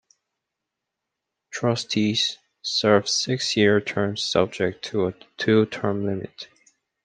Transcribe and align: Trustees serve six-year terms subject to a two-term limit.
Trustees 1.51 2.39
serve 2.63 3.07
six-year 3.07 3.81
terms 3.81 4.23
subject 4.23 4.83
to 4.85 5.05
a 5.05 5.13
two-term 5.37 6.07
limit. 6.07 6.47